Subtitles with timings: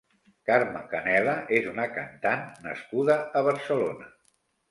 [0.49, 4.09] Carme Canela és una cantant nascuda a Barcelona.